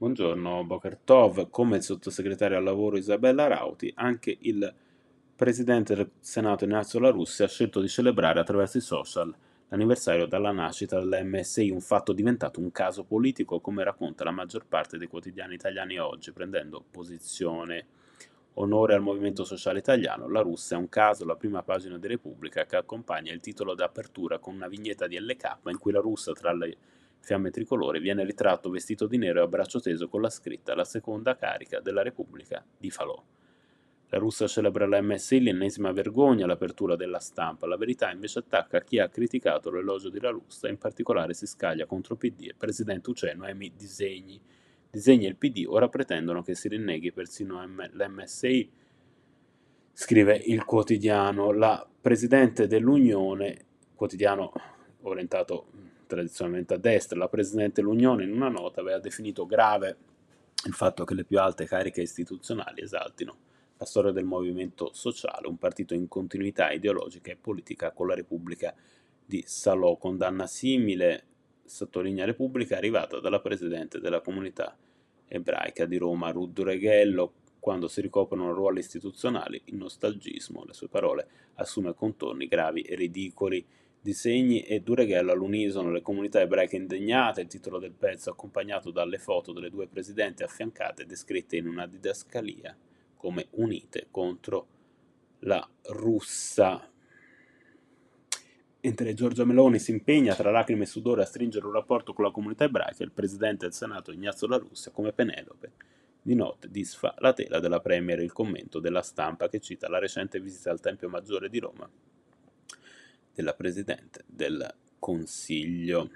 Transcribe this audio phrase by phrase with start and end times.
[0.00, 4.74] Buongiorno Bokertov, come il sottosegretario al lavoro Isabella Rauti, anche il
[5.36, 9.30] presidente del Senato Ignazio La Russia ha scelto di celebrare attraverso i social
[9.68, 14.96] l'anniversario della nascita dell'MSI, un fatto diventato un caso politico come racconta la maggior parte
[14.96, 17.86] dei quotidiani italiani oggi, prendendo posizione.
[18.54, 22.64] Onore al movimento sociale italiano, la Russia è un caso, la prima pagina di Repubblica
[22.64, 26.54] che accompagna il titolo d'apertura con una vignetta di LK in cui la Russia tra
[26.54, 26.76] le
[27.20, 30.84] fiamme tricolore, viene ritratto vestito di nero e a braccio teso con la scritta La
[30.84, 33.22] seconda carica della Repubblica di Falò.
[34.12, 37.68] La Russia celebra la MSI, l'ennesima vergogna, l'apertura della stampa.
[37.68, 41.86] La verità invece attacca chi ha criticato l'elogio di La Russia, in particolare si scaglia
[41.86, 44.40] contro PD e Presidente Ucè Noemi Disegni.
[44.90, 48.70] Disegni e il PD ora pretendono che si rinneghi persino l'MSI,
[49.92, 51.52] scrive il quotidiano.
[51.52, 54.52] La Presidente dell'Unione, quotidiano
[55.02, 55.66] orientato
[56.10, 59.96] tradizionalmente a destra, la Presidente dell'Unione in una nota aveva definito grave
[60.66, 63.48] il fatto che le più alte cariche istituzionali esaltino
[63.80, 68.74] la storia del movimento sociale, un partito in continuità ideologica e politica con la Repubblica
[69.24, 69.96] di Salò.
[69.96, 71.24] Condanna simile,
[71.64, 74.76] sottolinea Repubblica, arrivata dalla Presidente della comunità
[75.26, 81.28] ebraica di Roma, Rudd Reghello, quando si ricoprono ruoli istituzionali, il nostalgismo, le sue parole,
[81.54, 83.64] assume contorni gravi e ridicoli
[84.00, 89.52] disegni e Dureghello all'unisono, le comunità ebraiche indegnate, il titolo del pezzo accompagnato dalle foto
[89.52, 92.76] delle due presidenti affiancate descritte in una didascalia
[93.16, 94.66] come unite contro
[95.40, 96.88] la russa.
[98.82, 102.30] Mentre Giorgia Meloni si impegna tra lacrime e sudore a stringere un rapporto con la
[102.30, 105.72] comunità ebraica, il presidente del Senato Ignazio La Russia, come Penelope,
[106.22, 110.40] di notte disfa la tela della Premier il commento della stampa che cita la recente
[110.40, 111.88] visita al Tempio Maggiore di Roma
[113.34, 116.10] della Presidente del Consiglio.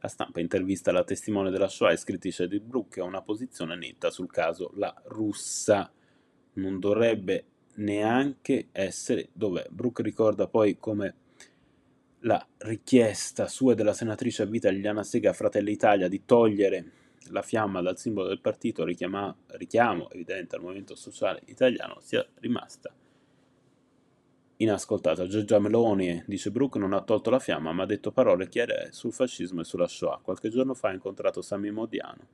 [0.00, 3.76] La stampa intervista la testimone della Shoah e scrittrice di Brook che ha una posizione
[3.76, 5.92] netta sul caso La Russa.
[6.54, 9.66] Non dovrebbe neanche essere dov'è.
[9.70, 11.14] Brook ricorda poi come
[12.20, 16.92] la richiesta sua e della senatrice a vita Liliana Sega Fratelli Italia di togliere
[17.28, 22.92] la fiamma dal simbolo del partito richiama, richiamo evidente al movimento sociale italiano sia rimasta
[24.60, 25.26] inascoltata.
[25.26, 29.12] Giorgia Meloni, dice Brooke, non ha tolto la fiamma, ma ha detto parole chiare sul
[29.12, 30.20] fascismo e sulla Shoah.
[30.22, 32.26] Qualche giorno fa ha incontrato Sami Modiano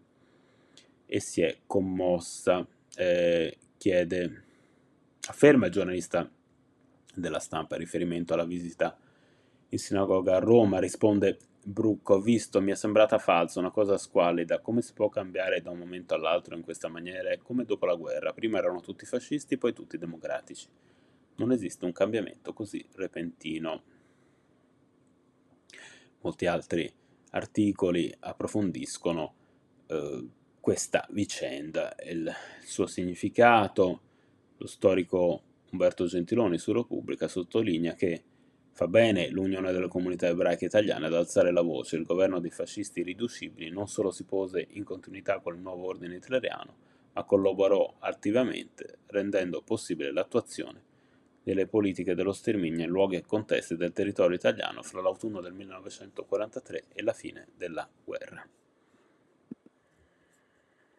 [1.07, 2.67] e si è commossa.
[2.97, 4.43] Eh, chiede,
[5.29, 6.29] afferma il giornalista
[7.15, 8.97] della stampa in riferimento alla visita
[9.69, 14.61] in sinagoga a Roma, risponde Brooke, ho visto, mi è sembrata falsa, una cosa squallida,
[14.61, 17.31] come si può cambiare da un momento all'altro in questa maniera?
[17.31, 20.69] È come dopo la guerra, prima erano tutti fascisti, poi tutti democratici
[21.37, 23.83] non esiste un cambiamento così repentino.
[26.21, 26.93] Molti altri
[27.31, 29.35] articoli approfondiscono
[29.87, 30.29] eh,
[30.61, 32.31] questa vicenda, il,
[32.65, 34.01] suo significato.
[34.57, 38.23] Lo storico Umberto Gentiloni su Repubblica sottolinea che
[38.73, 41.97] fa bene l'Unione delle Comunità Ebraiche Italiane ad alzare la voce.
[41.97, 46.17] Il governo dei fascisti irriducibili non solo si pose in continuità con il nuovo ordine
[46.17, 46.77] hitleriano,
[47.13, 50.86] ma collaborò attivamente rendendo possibile l'attuazione
[51.47, 56.87] delle politiche dello sterminio in luoghi e contesti del territorio italiano fra l'autunno del 1943
[56.93, 58.45] e la fine della guerra.